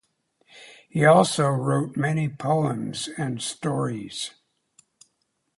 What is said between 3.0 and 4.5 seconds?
and stories.